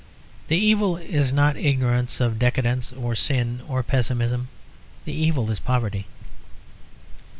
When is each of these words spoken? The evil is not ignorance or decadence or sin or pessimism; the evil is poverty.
The 0.47 0.57
evil 0.57 0.97
is 0.97 1.31
not 1.31 1.55
ignorance 1.57 2.19
or 2.19 2.31
decadence 2.31 2.91
or 2.91 3.13
sin 3.13 3.61
or 3.67 3.83
pessimism; 3.83 4.47
the 5.05 5.13
evil 5.13 5.51
is 5.51 5.59
poverty. 5.59 6.07